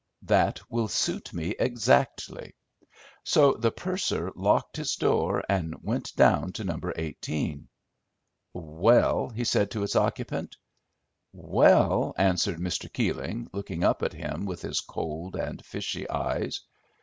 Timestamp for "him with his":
14.13-14.81